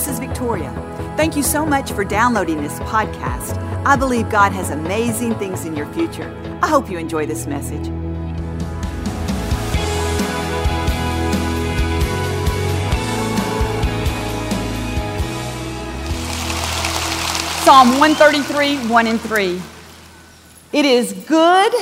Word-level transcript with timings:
this 0.00 0.08
is 0.08 0.18
Victoria. 0.18 0.72
Thank 1.18 1.36
you 1.36 1.42
so 1.42 1.66
much 1.66 1.92
for 1.92 2.04
downloading 2.04 2.62
this 2.62 2.78
podcast. 2.80 3.58
I 3.84 3.96
believe 3.96 4.30
God 4.30 4.50
has 4.50 4.70
amazing 4.70 5.34
things 5.34 5.66
in 5.66 5.76
your 5.76 5.84
future. 5.92 6.34
I 6.62 6.68
hope 6.68 6.88
you 6.88 6.96
enjoy 6.96 7.26
this 7.26 7.46
message. 7.46 7.84
Psalm 17.62 17.90
133, 18.00 18.88
1 18.88 19.06
and 19.06 19.20
3. 19.20 19.60
It 20.72 20.86
is 20.86 21.12
good 21.12 21.74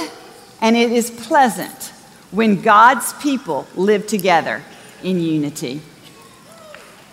and 0.61 0.77
it 0.77 0.91
is 0.91 1.13
pleasant 1.13 1.93
when 2.33 2.63
God's 2.63 3.13
people 3.13 3.69
live 3.77 4.09
together 4.09 4.61
in 5.05 5.21
unity. 5.21 5.83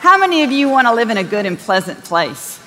How 0.05 0.19
many 0.19 0.43
of 0.43 0.51
you 0.51 0.69
want 0.69 0.85
to 0.85 0.93
live 0.93 1.09
in 1.09 1.17
a 1.17 1.23
good 1.23 1.47
and 1.47 1.57
pleasant 1.57 2.03
place? 2.03 2.59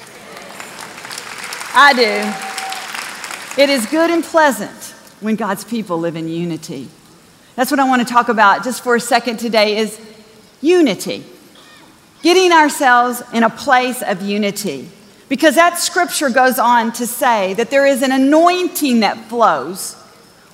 I 1.73 1.93
do. 1.95 3.63
It 3.63 3.71
is 3.71 3.87
good 3.87 4.11
and 4.11 4.25
pleasant 4.25 4.93
when 5.21 5.37
God's 5.37 5.63
people 5.63 5.99
live 5.99 6.17
in 6.17 6.29
unity. 6.29 6.89
That's 7.55 7.71
what 7.71 7.79
I 7.79 7.87
want 7.87 8.03
to 8.03 8.13
talk 8.13 8.29
about 8.29 8.65
just 8.65 8.83
for 8.83 8.97
a 8.97 9.01
second 9.01 9.37
today 9.37 9.77
is 9.77 10.01
unity. 10.61 11.25
Getting 12.23 12.51
ourselves 12.51 13.23
in 13.33 13.45
a 13.45 13.51
place 13.51 14.03
of 14.03 14.21
unity. 14.21 14.89
Because 15.29 15.55
that 15.55 15.79
scripture 15.79 16.31
goes 16.31 16.59
on 16.59 16.91
to 16.95 17.07
say 17.07 17.55
that 17.55 17.71
there 17.71 17.87
is 17.87 18.03
an 18.03 18.11
anointing 18.11 18.99
that 18.99 19.29
flows 19.29 19.95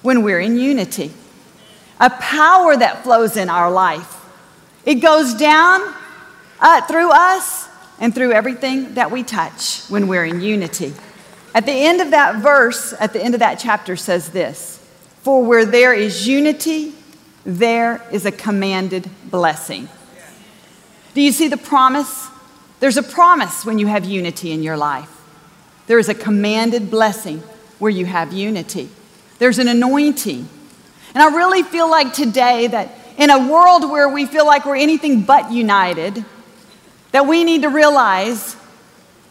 when 0.02 0.22
we're 0.22 0.40
in 0.40 0.58
unity, 0.58 1.12
a 1.98 2.10
power 2.10 2.76
that 2.76 3.02
flows 3.04 3.38
in 3.38 3.48
our 3.48 3.72
life. 3.72 4.20
It 4.84 4.96
goes 4.96 5.32
down 5.32 5.94
uh, 6.64 6.80
through 6.80 7.10
us 7.10 7.68
and 8.00 8.14
through 8.14 8.32
everything 8.32 8.94
that 8.94 9.10
we 9.10 9.22
touch 9.22 9.82
when 9.88 10.08
we're 10.08 10.24
in 10.24 10.40
unity. 10.40 10.94
At 11.54 11.66
the 11.66 11.72
end 11.72 12.00
of 12.00 12.10
that 12.10 12.36
verse, 12.36 12.94
at 12.98 13.12
the 13.12 13.22
end 13.22 13.34
of 13.34 13.40
that 13.40 13.60
chapter, 13.60 13.94
says 13.94 14.30
this 14.30 14.84
For 15.22 15.44
where 15.44 15.66
there 15.66 15.94
is 15.94 16.26
unity, 16.26 16.94
there 17.44 18.02
is 18.10 18.24
a 18.26 18.32
commanded 18.32 19.08
blessing. 19.30 19.88
Do 21.12 21.20
you 21.20 21.30
see 21.30 21.48
the 21.48 21.58
promise? 21.58 22.28
There's 22.80 22.96
a 22.96 23.02
promise 23.02 23.64
when 23.64 23.78
you 23.78 23.86
have 23.86 24.04
unity 24.04 24.50
in 24.50 24.62
your 24.62 24.76
life. 24.76 25.10
There 25.86 25.98
is 25.98 26.08
a 26.08 26.14
commanded 26.14 26.90
blessing 26.90 27.40
where 27.78 27.90
you 27.90 28.06
have 28.06 28.32
unity. 28.32 28.88
There's 29.38 29.58
an 29.58 29.68
anointing. 29.68 30.48
And 31.14 31.22
I 31.22 31.36
really 31.36 31.62
feel 31.62 31.88
like 31.88 32.14
today 32.14 32.66
that 32.68 32.90
in 33.18 33.30
a 33.30 33.48
world 33.48 33.88
where 33.88 34.08
we 34.08 34.26
feel 34.26 34.46
like 34.46 34.64
we're 34.64 34.76
anything 34.76 35.22
but 35.22 35.52
united, 35.52 36.24
that 37.14 37.28
we 37.28 37.44
need 37.44 37.62
to 37.62 37.68
realize 37.68 38.56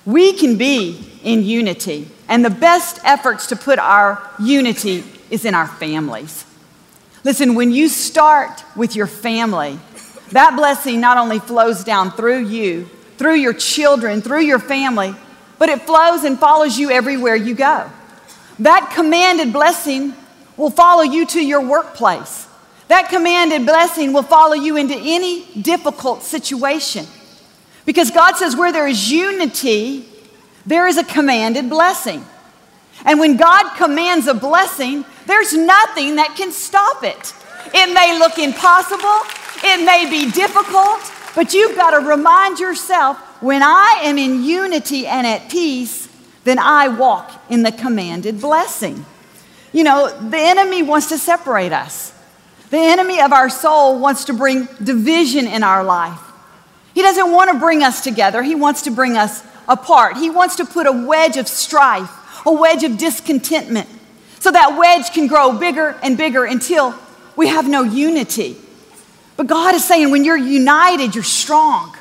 we 0.05 0.31
can 0.31 0.57
be 0.57 1.05
in 1.21 1.43
unity. 1.43 2.07
And 2.29 2.45
the 2.45 2.49
best 2.49 2.97
efforts 3.03 3.47
to 3.47 3.57
put 3.57 3.77
our 3.77 4.25
unity 4.39 5.03
is 5.29 5.43
in 5.43 5.53
our 5.53 5.67
families. 5.67 6.45
Listen, 7.25 7.55
when 7.55 7.71
you 7.71 7.89
start 7.89 8.63
with 8.77 8.95
your 8.95 9.05
family, 9.05 9.77
that 10.31 10.55
blessing 10.55 11.01
not 11.01 11.17
only 11.17 11.39
flows 11.39 11.83
down 11.83 12.11
through 12.11 12.45
you, 12.45 12.89
through 13.17 13.35
your 13.35 13.53
children, 13.53 14.21
through 14.21 14.43
your 14.43 14.59
family, 14.59 15.13
but 15.59 15.67
it 15.67 15.81
flows 15.81 16.23
and 16.23 16.39
follows 16.39 16.79
you 16.79 16.89
everywhere 16.89 17.35
you 17.35 17.53
go. 17.53 17.91
That 18.59 18.93
commanded 18.95 19.51
blessing 19.51 20.13
will 20.55 20.69
follow 20.69 21.03
you 21.03 21.25
to 21.25 21.45
your 21.45 21.59
workplace. 21.59 22.47
That 22.87 23.09
commanded 23.09 23.65
blessing 23.65 24.13
will 24.13 24.23
follow 24.23 24.53
you 24.53 24.77
into 24.77 24.95
any 24.95 25.43
difficult 25.61 26.23
situation. 26.23 27.05
Because 27.85 28.11
God 28.11 28.35
says 28.35 28.55
where 28.55 28.71
there 28.71 28.87
is 28.87 29.11
unity, 29.11 30.05
there 30.65 30.87
is 30.87 30.97
a 30.97 31.03
commanded 31.03 31.69
blessing. 31.69 32.25
And 33.05 33.19
when 33.19 33.35
God 33.37 33.75
commands 33.75 34.27
a 34.27 34.33
blessing, 34.33 35.05
there's 35.25 35.53
nothing 35.53 36.15
that 36.15 36.35
can 36.37 36.51
stop 36.51 37.03
it. 37.03 37.33
It 37.73 37.93
may 37.93 38.17
look 38.17 38.37
impossible, 38.37 39.19
it 39.63 39.85
may 39.85 40.09
be 40.09 40.31
difficult, 40.31 41.01
but 41.35 41.53
you've 41.53 41.75
got 41.75 41.91
to 41.91 42.07
remind 42.07 42.59
yourself 42.59 43.17
when 43.41 43.63
I 43.63 44.01
am 44.03 44.17
in 44.17 44.43
unity 44.43 45.07
and 45.07 45.25
at 45.25 45.49
peace, 45.49 46.07
then 46.43 46.59
I 46.59 46.87
walk 46.89 47.31
in 47.49 47.63
the 47.63 47.71
commanded 47.71 48.39
blessing. 48.39 49.05
You 49.71 49.83
know, 49.83 50.29
the 50.29 50.37
enemy 50.37 50.83
wants 50.83 51.09
to 51.09 51.17
separate 51.17 51.73
us. 51.73 52.13
The 52.69 52.77
enemy 52.77 53.21
of 53.21 53.33
our 53.33 53.49
soul 53.49 53.99
wants 53.99 54.25
to 54.25 54.33
bring 54.33 54.67
division 54.83 55.47
in 55.47 55.63
our 55.63 55.83
life. 55.83 56.19
He 56.93 57.01
doesn't 57.01 57.31
want 57.31 57.51
to 57.51 57.59
bring 57.59 57.83
us 57.83 58.03
together, 58.03 58.43
He 58.43 58.55
wants 58.55 58.83
to 58.83 58.91
bring 58.91 59.17
us 59.17 59.43
apart. 59.67 60.17
He 60.17 60.29
wants 60.29 60.55
to 60.57 60.65
put 60.65 60.87
a 60.87 60.91
wedge 60.91 61.37
of 61.37 61.47
strife, 61.47 62.11
a 62.45 62.51
wedge 62.51 62.83
of 62.83 62.97
discontentment, 62.97 63.87
so 64.39 64.51
that 64.51 64.77
wedge 64.77 65.11
can 65.13 65.27
grow 65.27 65.57
bigger 65.57 65.97
and 66.03 66.17
bigger 66.17 66.45
until 66.45 66.93
we 67.35 67.47
have 67.47 67.67
no 67.67 67.83
unity. 67.83 68.57
But 69.37 69.47
God 69.47 69.73
is 69.73 69.83
saying 69.83 70.11
when 70.11 70.23
you're 70.25 70.37
united, 70.37 71.15
you're 71.15 71.23
strong. 71.23 71.95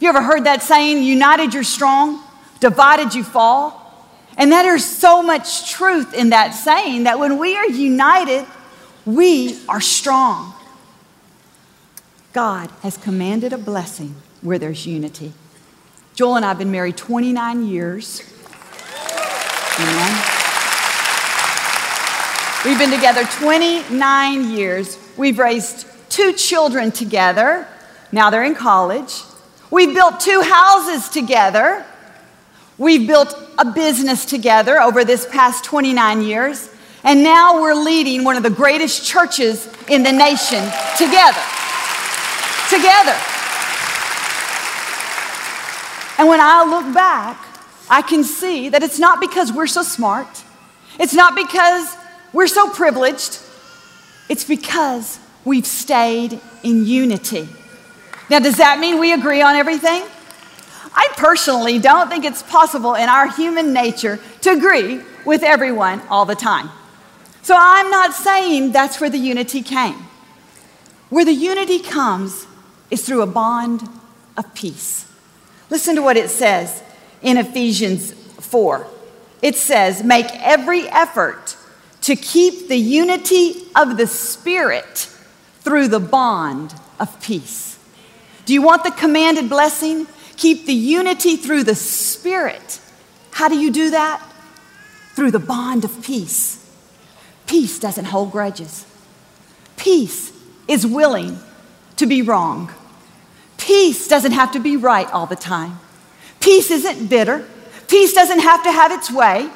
You 0.00 0.08
ever 0.08 0.22
heard 0.22 0.44
that 0.44 0.62
saying, 0.62 1.02
united, 1.02 1.54
you're 1.54 1.62
strong, 1.62 2.22
divided, 2.60 3.14
you 3.14 3.22
fall? 3.22 3.80
And 4.36 4.50
there's 4.50 4.84
so 4.84 5.22
much 5.22 5.70
truth 5.70 6.12
in 6.12 6.30
that 6.30 6.50
saying 6.50 7.04
that 7.04 7.18
when 7.18 7.38
we 7.38 7.56
are 7.56 7.68
united, 7.68 8.44
we 9.06 9.60
are 9.68 9.80
strong. 9.80 10.52
God 12.32 12.70
has 12.82 12.96
commanded 12.96 13.52
a 13.52 13.58
blessing 13.58 14.16
where 14.44 14.58
there's 14.58 14.86
unity. 14.86 15.32
Joel 16.14 16.36
and 16.36 16.44
I 16.44 16.48
have 16.48 16.58
been 16.58 16.70
married 16.70 16.96
29 16.96 17.66
years. 17.66 18.22
Amen. 19.80 20.22
We've 22.64 22.78
been 22.78 22.92
together 22.92 23.24
29 23.24 24.50
years. 24.50 24.98
We've 25.16 25.38
raised 25.38 25.86
two 26.08 26.32
children 26.34 26.92
together. 26.92 27.66
Now 28.12 28.30
they're 28.30 28.44
in 28.44 28.54
college. 28.54 29.22
We've 29.70 29.92
built 29.92 30.20
two 30.20 30.40
houses 30.42 31.08
together. 31.08 31.84
We've 32.78 33.08
built 33.08 33.36
a 33.58 33.64
business 33.64 34.24
together 34.24 34.80
over 34.80 35.04
this 35.04 35.26
past 35.26 35.64
29 35.64 36.22
years. 36.22 36.70
And 37.02 37.24
now 37.24 37.60
we're 37.60 37.74
leading 37.74 38.22
one 38.22 38.36
of 38.36 38.44
the 38.44 38.50
greatest 38.50 39.04
churches 39.04 39.68
in 39.88 40.04
the 40.04 40.12
nation 40.12 40.62
together 40.96 41.42
together. 42.68 43.33
And 46.18 46.28
when 46.28 46.40
I 46.40 46.64
look 46.64 46.94
back, 46.94 47.44
I 47.90 48.02
can 48.02 48.24
see 48.24 48.68
that 48.68 48.82
it's 48.82 48.98
not 48.98 49.20
because 49.20 49.52
we're 49.52 49.66
so 49.66 49.82
smart, 49.82 50.44
it's 50.98 51.14
not 51.14 51.34
because 51.34 51.96
we're 52.32 52.46
so 52.46 52.70
privileged, 52.70 53.38
it's 54.28 54.44
because 54.44 55.18
we've 55.44 55.66
stayed 55.66 56.40
in 56.62 56.86
unity. 56.86 57.48
Now, 58.30 58.38
does 58.38 58.56
that 58.56 58.78
mean 58.78 58.98
we 58.98 59.12
agree 59.12 59.42
on 59.42 59.56
everything? 59.56 60.02
I 60.94 61.08
personally 61.16 61.78
don't 61.78 62.08
think 62.08 62.24
it's 62.24 62.42
possible 62.42 62.94
in 62.94 63.08
our 63.08 63.30
human 63.30 63.72
nature 63.72 64.20
to 64.42 64.52
agree 64.52 65.00
with 65.24 65.42
everyone 65.42 66.00
all 66.08 66.24
the 66.24 66.36
time. 66.36 66.70
So 67.42 67.54
I'm 67.58 67.90
not 67.90 68.14
saying 68.14 68.72
that's 68.72 69.00
where 69.00 69.10
the 69.10 69.18
unity 69.18 69.60
came. 69.60 69.96
Where 71.10 71.24
the 71.24 71.32
unity 71.32 71.80
comes 71.80 72.46
is 72.90 73.04
through 73.04 73.22
a 73.22 73.26
bond 73.26 73.86
of 74.36 74.54
peace. 74.54 75.06
Listen 75.70 75.96
to 75.96 76.02
what 76.02 76.16
it 76.16 76.30
says 76.30 76.82
in 77.22 77.36
Ephesians 77.36 78.12
4. 78.12 78.86
It 79.42 79.56
says, 79.56 80.02
Make 80.02 80.26
every 80.40 80.88
effort 80.88 81.56
to 82.02 82.16
keep 82.16 82.68
the 82.68 82.76
unity 82.76 83.64
of 83.74 83.96
the 83.96 84.06
Spirit 84.06 85.08
through 85.60 85.88
the 85.88 86.00
bond 86.00 86.74
of 87.00 87.20
peace. 87.22 87.78
Do 88.44 88.52
you 88.52 88.62
want 88.62 88.84
the 88.84 88.90
commanded 88.90 89.48
blessing? 89.48 90.06
Keep 90.36 90.66
the 90.66 90.74
unity 90.74 91.36
through 91.36 91.64
the 91.64 91.74
Spirit. 91.74 92.80
How 93.30 93.48
do 93.48 93.58
you 93.58 93.70
do 93.70 93.90
that? 93.90 94.22
Through 95.14 95.30
the 95.30 95.38
bond 95.38 95.84
of 95.84 96.02
peace. 96.02 96.60
Peace 97.46 97.78
doesn't 97.78 98.06
hold 98.06 98.32
grudges. 98.32 98.86
Peace 99.76 100.32
is 100.68 100.86
willing 100.86 101.38
to 101.96 102.06
be 102.06 102.22
wrong. 102.22 102.72
Peace 103.64 104.08
doesn't 104.08 104.32
have 104.32 104.52
to 104.52 104.60
be 104.60 104.76
right 104.76 105.10
all 105.10 105.24
the 105.24 105.36
time. 105.36 105.78
Peace 106.38 106.70
isn't 106.70 107.08
bitter. 107.08 107.46
Peace 107.88 108.12
doesn't 108.12 108.40
have 108.40 108.62
to 108.62 108.70
have 108.70 108.92
its 108.92 109.10
way. 109.10 109.48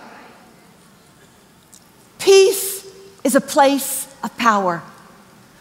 Peace 2.18 2.90
is 3.22 3.34
a 3.34 3.40
place 3.40 4.10
of 4.24 4.34
power. 4.38 4.82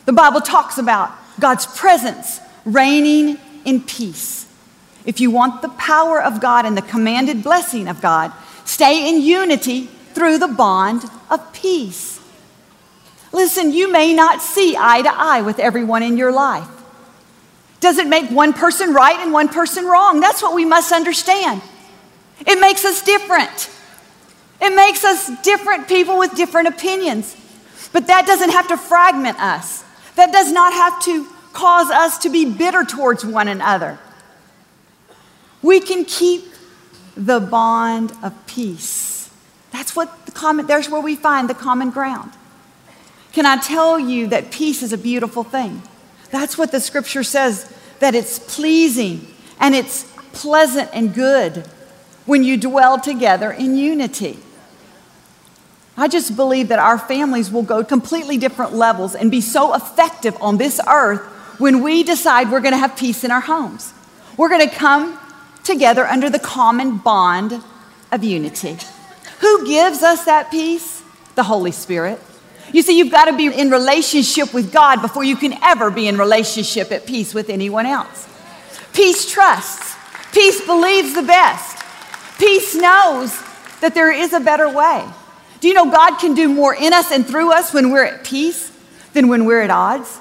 The 0.05 0.13
Bible 0.13 0.39
talks 0.39 0.77
about 0.77 1.11
God's 1.41 1.65
presence 1.65 2.39
reigning 2.63 3.38
in 3.65 3.81
peace. 3.81 4.47
If 5.03 5.19
you 5.19 5.29
want 5.29 5.61
the 5.61 5.67
power 5.67 6.21
of 6.23 6.39
God 6.39 6.65
and 6.65 6.77
the 6.77 6.81
commanded 6.81 7.44
blessing 7.44 7.89
of 7.89 7.99
God, 7.99 8.31
stay 8.63 9.09
in 9.09 9.21
unity 9.21 9.88
through 10.13 10.38
the 10.38 10.47
bond 10.47 11.03
of 11.29 11.51
peace. 11.51 12.21
Listen, 13.33 13.73
you 13.73 13.91
may 13.91 14.13
not 14.13 14.41
see 14.41 14.77
eye 14.79 15.01
to 15.01 15.13
eye 15.13 15.41
with 15.41 15.59
everyone 15.59 16.01
in 16.01 16.15
your 16.15 16.31
life. 16.31 16.76
Doesn't 17.79 18.09
make 18.09 18.29
one 18.31 18.53
person 18.53 18.94
right 18.94 19.18
and 19.19 19.31
one 19.31 19.50
person 19.50 19.85
wrong. 19.85 20.19
That's 20.19 20.41
what 20.41 20.56
we 20.56 20.65
must 20.65 20.91
understand. 20.91 21.62
It 22.45 22.59
makes 22.59 22.85
us 22.85 23.01
different. 23.03 23.69
It 24.62 24.75
makes 24.75 25.03
us 25.03 25.29
different 25.41 25.88
people 25.88 26.18
with 26.18 26.35
different 26.35 26.68
opinions. 26.68 27.35
But 27.94 28.07
that 28.07 28.25
doesn't 28.25 28.50
have 28.50 28.68
to 28.69 28.77
fragment 28.77 29.39
us. 29.39 29.83
That 30.15 30.31
does 30.31 30.51
not 30.51 30.74
have 30.74 31.01
to 31.03 31.27
cause 31.53 31.89
us 31.89 32.19
to 32.19 32.29
be 32.29 32.45
bitter 32.45 32.83
towards 32.83 33.24
one 33.24 33.47
another. 33.47 34.00
We 35.62 35.80
can 35.80 36.06
keep 36.06 36.45
the 37.15 37.39
bond 37.39 38.12
of 38.23 38.33
peace. 38.45 39.30
That's 39.71 39.95
what 39.95 40.25
the 40.25 40.31
common, 40.31 40.68
there's 40.68 40.89
where 40.89 41.01
we 41.01 41.15
find 41.15 41.50
the 41.50 41.56
common 41.56 41.89
ground. 41.89 42.31
Can 43.33 43.45
I 43.45 43.57
tell 43.57 44.00
you 44.00 44.27
that 44.27 44.51
peace 44.51 44.81
is 44.81 44.94
a 44.94 44.97
beautiful 44.97 45.44
thing? 45.44 45.81
That's 46.31 46.57
what 46.57 46.71
the 46.71 46.79
scripture 46.79 47.24
says, 47.24 47.71
that 48.00 48.15
it's 48.15 48.39
pleasing 48.39 49.27
and 49.59 49.74
it's 49.74 50.03
pleasant 50.33 50.89
and 50.94 51.13
good 51.13 51.65
when 52.25 52.44
you 52.44 52.57
dwell 52.57 53.00
together 53.00 53.51
in 53.51 53.77
unity. 53.77 54.38
I 55.95 56.07
just 56.07 56.35
believe 56.35 56.68
that 56.68 56.77
our 56.77 57.00
families 57.00 57.50
will 57.50 57.63
go 57.63 57.83
completely 57.83 58.38
different 58.38 58.74
levels 58.74 59.15
and 59.15 59.31
be 59.31 59.41
so 59.41 59.74
effective 59.74 60.38
on 60.39 60.57
this 60.57 60.79
earth 60.88 61.21
when 61.59 61.81
we 61.81 62.03
decide 62.03 62.51
we're 62.51 62.59
going 62.59 62.73
to 62.73 62.77
have 62.77 62.95
peace 62.95 63.23
in 63.23 63.31
our 63.31 63.41
homes. 63.41 63.94
We're 64.38 64.50
going 64.50 64.69
to 64.69 64.75
come 64.75 65.18
together 65.63 66.06
under 66.06 66.30
the 66.30 66.38
common 66.39 66.97
bond 66.97 67.63
of 68.12 68.23
unity. 68.23 68.77
Who 69.39 69.65
gives 69.65 70.03
us 70.03 70.25
that 70.25 70.51
peace? 70.51 71.01
The 71.33 71.44
Holy 71.44 71.71
Spirit. 71.71 72.21
You 72.74 72.81
see, 72.81 72.98
you've 72.98 73.12
got 73.12 73.25
to 73.25 73.38
be 73.38 73.48
in 73.48 73.69
relationship 73.69 74.54
with 74.54 74.72
God 74.72 75.02
before 75.02 75.24
you 75.24 75.36
can 75.36 75.54
ever 75.64 75.90
be 75.90 76.08
in 76.08 76.18
relationship 76.18 76.92
at 76.92 77.06
peace 77.06 77.34
with 77.34 77.50
anyone 77.50 77.86
else. 77.86 78.28
Peace 78.94 79.30
trusts. 79.30 79.96
Peace 80.34 80.66
believes 80.66 81.14
the 81.14 81.24
best. 81.24 81.84
Peace 82.38 82.75
knows 82.75 83.31
that 83.80 83.94
there 83.94 84.12
is 84.12 84.34
a 84.34 84.40
better 84.40 84.69
way. 84.69 85.06
Do 85.60 85.68
you 85.68 85.74
know 85.74 85.90
God 85.90 86.18
can 86.18 86.36
do 86.36 86.48
more 86.48 86.75
in 86.75 86.94
us 86.94 87.12
and 87.12 87.25
through 87.25 87.52
us 87.52 87.74
when 87.74 87.92
we're 87.92 88.06
at 88.06 88.24
peace 88.24 88.72
than 89.14 89.28
when 89.28 89.46
we're 89.46 89.62
at 89.62 89.72
odds? 89.72 90.19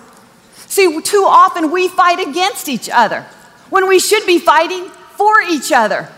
See, 0.67 1.01
too 1.03 1.25
often 1.27 1.71
we 1.71 1.89
fight 1.89 2.27
against 2.27 2.69
each 2.69 2.89
other 2.89 3.23
when 3.71 3.89
we 3.89 3.99
should 3.99 4.27
be 4.27 4.39
fighting 4.39 4.85
for 5.17 5.41
each 5.43 5.73
other. 5.73 6.09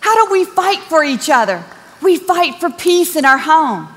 How 0.00 0.24
do 0.24 0.32
we 0.32 0.44
fight 0.44 0.80
for 0.80 1.04
each 1.04 1.28
other? 1.28 1.62
We 2.02 2.16
fight 2.16 2.56
for 2.56 2.70
peace 2.70 3.16
in 3.16 3.24
our 3.24 3.38
home. 3.38 3.88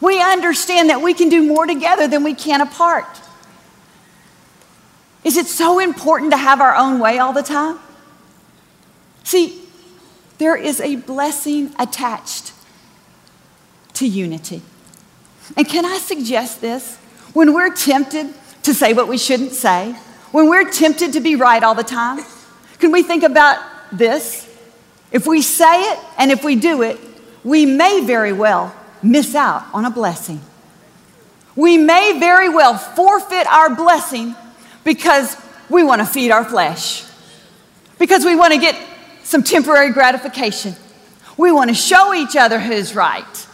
We 0.00 0.20
understand 0.20 0.90
that 0.90 1.02
we 1.02 1.14
can 1.14 1.28
do 1.28 1.42
more 1.42 1.66
together 1.66 2.08
than 2.08 2.24
we 2.24 2.34
can 2.34 2.60
apart. 2.60 3.20
Is 5.24 5.36
it 5.36 5.46
so 5.46 5.78
important 5.78 6.32
to 6.32 6.38
have 6.38 6.60
our 6.60 6.74
own 6.74 6.98
way 6.98 7.18
all 7.18 7.32
the 7.32 7.42
time? 7.42 7.78
See, 9.24 9.62
there 10.38 10.56
is 10.56 10.80
a 10.80 10.96
blessing 10.96 11.74
attached 11.78 12.54
to 13.94 14.06
unity. 14.06 14.62
And 15.56 15.68
can 15.68 15.84
I 15.84 15.98
suggest 15.98 16.62
this? 16.62 16.96
When 17.34 17.52
we're 17.52 17.74
tempted 17.74 18.32
to 18.62 18.74
say 18.74 18.94
what 18.94 19.08
we 19.08 19.18
shouldn't 19.18 19.52
say, 19.52 19.94
when 20.32 20.48
we're 20.48 20.70
tempted 20.70 21.12
to 21.12 21.20
be 21.20 21.36
right 21.36 21.62
all 21.62 21.74
the 21.74 21.84
time, 21.84 22.24
can 22.78 22.90
we 22.90 23.02
think 23.02 23.22
about 23.22 23.62
this? 23.92 24.48
If 25.12 25.26
we 25.26 25.42
say 25.42 25.92
it 25.92 25.98
and 26.16 26.30
if 26.30 26.42
we 26.42 26.56
do 26.56 26.82
it, 26.82 26.98
we 27.44 27.66
may 27.66 28.04
very 28.04 28.32
well 28.32 28.74
miss 29.02 29.34
out 29.34 29.64
on 29.72 29.84
a 29.84 29.90
blessing. 29.90 30.40
We 31.56 31.78
may 31.78 32.18
very 32.18 32.48
well 32.48 32.78
forfeit 32.78 33.46
our 33.46 33.74
blessing 33.74 34.34
because 34.84 35.36
we 35.68 35.82
want 35.82 36.00
to 36.00 36.06
feed 36.06 36.30
our 36.30 36.44
flesh, 36.44 37.04
because 37.98 38.24
we 38.24 38.34
want 38.34 38.52
to 38.54 38.58
get 38.58 38.76
some 39.24 39.42
temporary 39.42 39.92
gratification. 39.92 40.74
We 41.36 41.52
want 41.52 41.70
to 41.70 41.74
show 41.74 42.14
each 42.14 42.36
other 42.36 42.58
who's 42.58 42.94
right. 42.94 43.46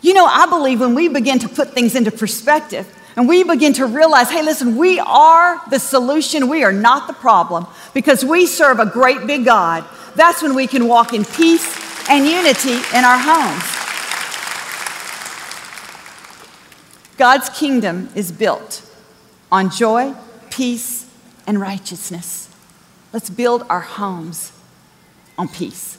You 0.00 0.14
know, 0.14 0.26
I 0.26 0.46
believe 0.46 0.80
when 0.80 0.94
we 0.94 1.08
begin 1.08 1.38
to 1.40 1.48
put 1.48 1.72
things 1.72 1.94
into 1.94 2.10
perspective 2.10 2.86
and 3.16 3.28
we 3.28 3.42
begin 3.42 3.72
to 3.74 3.86
realize, 3.86 4.30
hey, 4.30 4.42
listen, 4.42 4.76
we 4.76 5.00
are 5.00 5.60
the 5.70 5.78
solution, 5.78 6.48
we 6.48 6.62
are 6.62 6.72
not 6.72 7.06
the 7.06 7.12
problem, 7.14 7.66
because 7.94 8.24
we 8.24 8.44
serve 8.46 8.80
a 8.80 8.86
great 8.86 9.26
big 9.26 9.44
God, 9.44 9.84
that's 10.14 10.42
when 10.42 10.54
we 10.54 10.66
can 10.66 10.88
walk 10.88 11.12
in 11.12 11.24
peace 11.24 11.64
and 12.08 12.26
unity 12.26 12.74
in 12.96 13.04
our 13.04 13.18
homes. 13.18 13.73
God's 17.16 17.48
kingdom 17.48 18.08
is 18.14 18.32
built 18.32 18.82
on 19.50 19.70
joy, 19.70 20.14
peace, 20.50 21.08
and 21.46 21.60
righteousness. 21.60 22.48
Let's 23.12 23.30
build 23.30 23.64
our 23.68 23.80
homes 23.80 24.52
on 25.38 25.48
peace. 25.48 25.98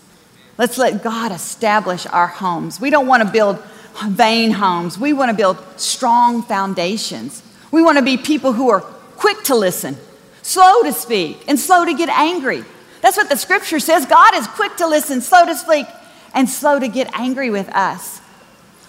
Let's 0.57 0.77
let 0.77 1.03
God 1.03 1.31
establish 1.31 2.05
our 2.07 2.27
homes. 2.27 2.79
We 2.79 2.89
don't 2.89 3.07
want 3.07 3.23
to 3.23 3.29
build 3.29 3.59
vain 4.03 4.51
homes. 4.51 4.97
We 4.97 5.13
want 5.13 5.31
to 5.31 5.37
build 5.37 5.57
strong 5.77 6.41
foundations. 6.41 7.43
We 7.71 7.81
want 7.81 7.97
to 7.97 8.03
be 8.03 8.17
people 8.17 8.53
who 8.53 8.69
are 8.69 8.81
quick 8.81 9.43
to 9.43 9.55
listen, 9.55 9.97
slow 10.41 10.83
to 10.83 10.93
speak, 10.93 11.43
and 11.47 11.59
slow 11.59 11.85
to 11.85 11.93
get 11.93 12.09
angry. 12.09 12.63
That's 13.01 13.17
what 13.17 13.29
the 13.29 13.37
scripture 13.37 13.79
says. 13.79 14.05
God 14.05 14.35
is 14.35 14.47
quick 14.47 14.75
to 14.77 14.87
listen, 14.87 15.21
slow 15.21 15.45
to 15.45 15.55
speak, 15.55 15.85
and 16.33 16.49
slow 16.49 16.79
to 16.79 16.87
get 16.87 17.09
angry 17.17 17.49
with 17.49 17.69
us. 17.69 18.19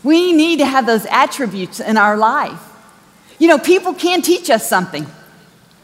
We 0.07 0.33
need 0.33 0.61
to 0.61 0.67
have 0.67 0.87
those 0.87 1.05
attributes 1.07 1.81
in 1.81 1.97
our 1.97 2.17
life. 2.17 2.63
You 3.41 3.49
know, 3.49 3.59
people 3.59 3.93
can 3.93 4.23
teach 4.23 4.51
us 4.51 4.69
something. 4.69 5.05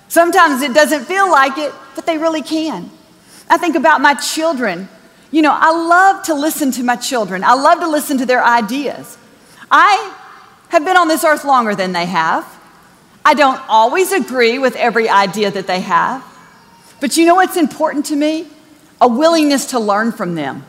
Sometimes 0.07 0.63
it 0.63 0.73
doesn't 0.73 1.07
feel 1.07 1.29
like 1.29 1.59
it, 1.59 1.75
but 1.97 2.07
they 2.07 2.19
really 2.19 2.41
can. 2.41 2.89
I 3.51 3.59
think 3.59 3.75
about 3.75 4.01
my 4.01 4.15
children. 4.15 4.89
You 5.33 5.43
know, 5.43 5.51
I 5.53 5.73
love 5.73 6.23
to 6.27 6.35
listen 6.35 6.71
to 6.73 6.85
my 6.85 6.95
children, 6.95 7.43
I 7.43 7.55
love 7.55 7.81
to 7.81 7.89
listen 7.89 8.19
to 8.19 8.27
their 8.27 8.45
ideas. 8.45 9.19
I 9.69 10.15
have 10.69 10.85
been 10.85 10.97
on 10.97 11.09
this 11.09 11.25
earth 11.25 11.45
longer 11.45 11.75
than 11.75 11.91
they 11.91 12.07
have. 12.07 12.47
I 13.25 13.35
don't 13.35 13.61
always 13.69 14.13
agree 14.13 14.61
with 14.61 14.77
every 14.77 15.09
idea 15.09 15.51
that 15.51 15.67
they 15.67 15.81
have. 15.81 16.25
But 17.01 17.17
you 17.17 17.27
know 17.27 17.35
what's 17.35 17.57
important 17.57 18.07
to 18.07 18.15
me? 18.15 18.47
A 19.01 19.09
willingness 19.09 19.67
to 19.67 19.81
learn 19.81 20.13
from 20.13 20.37
them, 20.37 20.65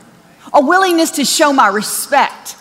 a 0.52 0.60
willingness 0.60 1.12
to 1.12 1.24
show 1.24 1.52
my 1.52 1.68
respect, 1.68 2.56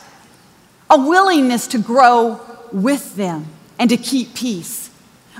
a 0.94 0.98
willingness 0.98 1.66
to 1.68 1.80
grow 1.80 2.40
with 2.72 3.16
them 3.16 3.48
and 3.80 3.90
to 3.90 3.98
keep 3.98 4.36
peace. 4.36 4.92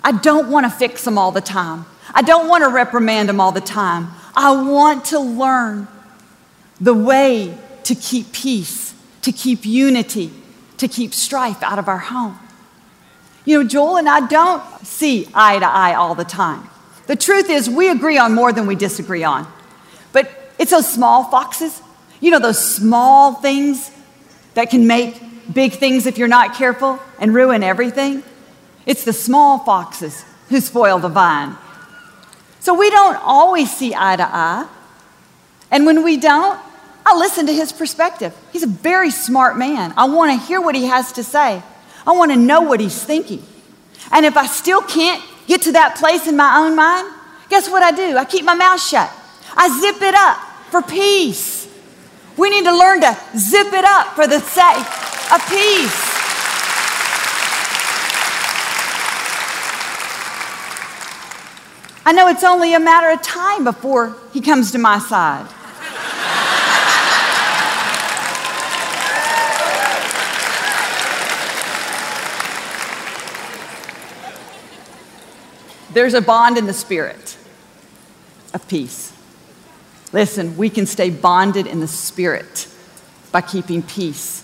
I 0.04 0.12
don't 0.12 0.50
want 0.50 0.66
to 0.66 0.70
fix 0.72 1.06
them 1.06 1.18
all 1.18 1.32
the 1.32 1.42
time. 1.42 1.86
I 2.14 2.24
don't 2.24 2.50
want 2.50 2.64
to 2.64 2.70
reprimand 2.70 3.30
them 3.30 3.40
all 3.40 3.52
the 3.52 3.62
time. 3.62 4.10
I 4.36 4.52
want 4.52 5.06
to 5.06 5.20
learn 5.20 5.88
the 6.82 6.96
way 6.96 7.56
to 7.84 7.94
keep 7.94 8.32
peace, 8.32 8.96
to 9.22 9.32
keep 9.32 9.64
unity, 9.64 10.32
to 10.78 10.88
keep 10.88 11.14
strife 11.14 11.62
out 11.62 11.78
of 11.78 11.88
our 11.88 12.00
home. 12.00 12.40
You 13.46 13.62
know, 13.62 13.70
Joel 13.70 13.98
and 13.98 14.10
I 14.10 14.26
don't 14.26 14.64
see 14.86 15.30
eye 15.36 15.60
to 15.60 15.68
eye 15.68 15.94
all 15.94 16.16
the 16.16 16.24
time. 16.26 16.68
The 17.06 17.16
truth 17.16 17.50
is, 17.50 17.70
we 17.70 17.90
agree 17.90 18.18
on 18.18 18.34
more 18.34 18.52
than 18.52 18.66
we 18.66 18.76
disagree 18.76 19.24
on. 19.24 19.48
But 20.14 20.32
it's 20.58 20.72
those 20.72 20.92
small 20.92 21.26
foxes, 21.26 21.80
you 22.22 22.32
know, 22.32 22.40
those 22.40 22.76
small 22.76 23.36
things 23.36 23.92
that 24.56 24.70
can 24.70 24.88
make 24.88 25.22
big 25.52 25.74
things 25.74 26.06
if 26.06 26.18
you're 26.18 26.28
not 26.28 26.56
careful 26.56 27.00
and 27.20 27.34
ruin 27.34 27.64
everything. 27.64 28.24
It's 28.86 29.04
the 29.04 29.14
small 29.14 29.60
foxes 29.60 30.24
who 30.50 30.60
spoil 30.60 31.00
the 31.00 31.10
vine. 31.10 31.56
So 32.60 32.74
we 32.74 32.90
don't 32.90 33.16
always 33.24 33.76
see 33.76 33.94
eye 33.96 34.16
to 34.16 34.24
eye. 34.24 34.68
And 35.72 35.86
when 35.86 36.04
we 36.04 36.18
don't, 36.18 36.60
I 37.06 37.18
listen 37.18 37.48
to 37.48 37.54
his 37.54 37.72
perspective. 37.72 38.36
He's 38.52 38.64
a 38.64 38.68
very 38.68 39.12
smart 39.12 39.58
man. 39.58 39.94
I 39.98 40.06
want 40.06 40.40
to 40.40 40.48
hear 40.48 40.62
what 40.62 40.76
he 40.76 40.86
has 40.86 41.12
to 41.14 41.24
say, 41.24 41.62
I 42.06 42.12
want 42.12 42.32
to 42.32 42.38
know 42.38 42.62
what 42.62 42.80
he's 42.80 43.04
thinking. 43.04 43.44
And 44.12 44.26
if 44.26 44.38
I 44.38 44.46
still 44.46 44.82
can't 44.82 45.24
get 45.48 45.64
to 45.64 45.72
that 45.74 45.98
place 45.98 46.28
in 46.28 46.38
my 46.38 46.58
own 46.58 46.76
mind, 46.76 47.08
guess 47.50 47.70
what 47.70 47.82
I 47.82 47.92
do? 47.92 48.18
I 48.18 48.26
keep 48.26 48.46
my 48.46 48.54
mouth 48.54 48.82
shut. 48.82 49.12
I 49.56 49.70
zip 49.80 50.02
it 50.02 50.16
up 50.16 50.38
for 50.70 50.82
peace. 50.82 51.68
We 52.38 52.50
need 52.50 52.66
to 52.66 52.76
learn 52.76 53.02
to 53.02 53.18
zip 53.38 53.74
it 53.74 53.86
up 53.86 54.16
for 54.16 54.28
the 54.28 54.40
sake 54.40 55.13
of 55.32 55.42
peace. 55.48 56.14
I 62.06 62.12
know 62.12 62.28
it's 62.28 62.44
only 62.44 62.74
a 62.74 62.80
matter 62.80 63.10
of 63.10 63.22
time 63.22 63.64
before 63.64 64.16
he 64.34 64.42
comes 64.42 64.72
to 64.72 64.78
my 64.78 65.00
side. 65.00 65.48
There's 75.94 76.16
a 76.16 76.22
bond 76.22 76.58
in 76.58 76.66
the 76.66 76.74
spirit 76.74 77.38
of 78.54 78.68
peace. 78.68 79.14
Listen, 80.12 80.58
we 80.58 80.70
can 80.70 80.86
stay 80.86 81.10
bonded 81.10 81.68
in 81.68 81.80
the 81.80 81.88
spirit 81.88 82.68
by 83.32 83.42
keeping 83.42 83.82
peace. 83.82 84.44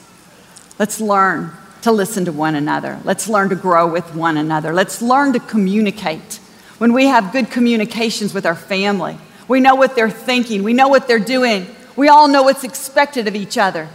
Let's 0.79 1.01
learn 1.01 1.51
to 1.81 1.91
listen 1.91 2.25
to 2.25 2.31
one 2.31 2.55
another. 2.55 3.00
Let's 3.03 3.27
learn 3.27 3.50
to 3.50 3.55
grow 3.55 3.91
with 3.91 4.15
one 4.15 4.38
another. 4.38 4.74
Let's 4.74 5.01
learn 5.01 5.33
to 5.33 5.39
communicate 5.39 6.39
when 6.77 6.93
we 6.93 7.05
have 7.07 7.33
good 7.33 7.51
communications 7.51 8.33
with 8.33 8.45
our 8.45 8.55
family. 8.55 9.17
We 9.50 9.59
know 9.59 9.75
what 9.75 9.95
they're 9.95 10.09
thinking, 10.09 10.63
we 10.63 10.74
know 10.74 10.88
what 10.88 11.07
they're 11.07 11.19
doing, 11.19 11.67
we 11.95 12.07
all 12.07 12.27
know 12.27 12.43
what's 12.43 12.63
expected 12.63 13.27
of 13.27 13.36
each 13.36 13.57
other. 13.57 13.89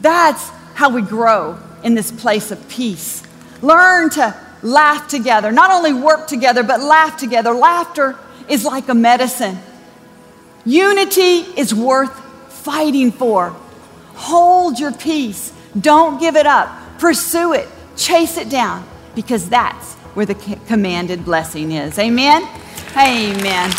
That's 0.00 0.48
how 0.74 0.90
we 0.90 1.02
grow 1.02 1.58
in 1.82 1.94
this 1.94 2.12
place 2.12 2.50
of 2.52 2.68
peace. 2.68 3.22
Learn 3.60 4.10
to 4.10 4.36
laugh 4.62 5.08
together, 5.08 5.50
not 5.50 5.72
only 5.72 5.92
work 5.92 6.28
together, 6.28 6.62
but 6.62 6.80
laugh 6.80 7.16
together. 7.16 7.52
Laughter 7.52 8.16
is 8.48 8.64
like 8.64 8.88
a 8.88 8.94
medicine. 8.94 9.58
Unity 10.64 11.38
is 11.56 11.74
worth 11.74 12.14
fighting 12.52 13.10
for. 13.10 13.50
Hold 14.14 14.78
your 14.78 14.92
peace. 14.92 15.52
Don't 15.80 16.18
give 16.18 16.36
it 16.36 16.46
up. 16.46 16.68
Pursue 16.98 17.52
it. 17.52 17.68
Chase 17.96 18.36
it 18.36 18.48
down 18.48 18.86
because 19.14 19.48
that's 19.48 19.94
where 20.14 20.26
the 20.26 20.34
commanded 20.66 21.24
blessing 21.24 21.72
is. 21.72 21.98
Amen? 21.98 22.42
Amen. 22.96 23.70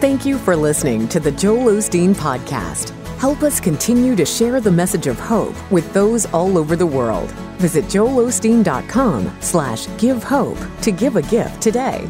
Thank 0.00 0.26
you 0.26 0.36
for 0.38 0.54
listening 0.54 1.08
to 1.08 1.20
the 1.20 1.32
Joel 1.32 1.72
Osteen 1.72 2.14
Podcast. 2.14 2.90
Help 3.18 3.42
us 3.42 3.58
continue 3.58 4.14
to 4.16 4.26
share 4.26 4.60
the 4.60 4.70
message 4.70 5.06
of 5.06 5.18
hope 5.18 5.54
with 5.70 5.90
those 5.94 6.26
all 6.26 6.58
over 6.58 6.76
the 6.76 6.86
world. 6.86 7.30
Visit 7.56 7.86
joelosteen.com 7.86 9.34
slash 9.40 9.86
give 9.96 10.22
hope 10.22 10.58
to 10.82 10.92
give 10.92 11.16
a 11.16 11.22
gift 11.22 11.62
today. 11.62 12.06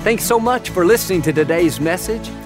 Thanks 0.00 0.24
so 0.24 0.38
much 0.38 0.70
for 0.70 0.84
listening 0.84 1.22
to 1.22 1.32
today's 1.32 1.80
message. 1.80 2.30